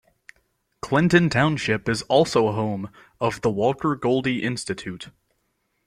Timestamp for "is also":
1.87-2.51